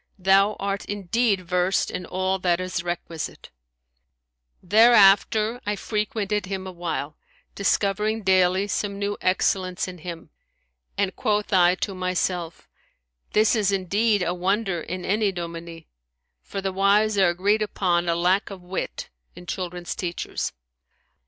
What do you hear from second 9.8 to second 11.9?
in him, and quoth I